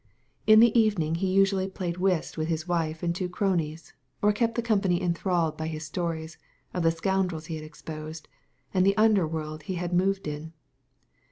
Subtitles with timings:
[0.47, 4.55] In the evening he usually played whist with his wife and two cronies^ or kept
[4.55, 6.39] the company enthralled by his stories
[6.73, 8.27] of the scoundrels he had exposed,
[8.73, 10.53] and the under world he had moved in.